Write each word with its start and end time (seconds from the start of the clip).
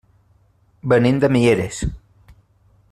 Venim 0.93 1.19
de 1.25 1.29
Mieres. 1.37 1.85